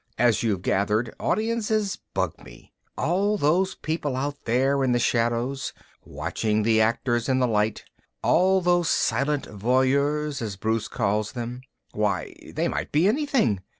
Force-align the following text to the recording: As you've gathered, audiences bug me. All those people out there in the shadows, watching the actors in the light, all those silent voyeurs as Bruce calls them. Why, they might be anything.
As 0.17 0.41
you've 0.41 0.63
gathered, 0.63 1.13
audiences 1.19 1.99
bug 2.15 2.43
me. 2.43 2.73
All 2.97 3.37
those 3.37 3.75
people 3.75 4.15
out 4.15 4.45
there 4.45 4.83
in 4.83 4.93
the 4.93 4.97
shadows, 4.97 5.73
watching 6.03 6.63
the 6.63 6.81
actors 6.81 7.29
in 7.29 7.37
the 7.37 7.45
light, 7.47 7.83
all 8.23 8.61
those 8.61 8.89
silent 8.89 9.45
voyeurs 9.45 10.41
as 10.41 10.55
Bruce 10.55 10.87
calls 10.87 11.33
them. 11.33 11.61
Why, 11.91 12.33
they 12.51 12.67
might 12.67 12.91
be 12.91 13.07
anything. 13.07 13.59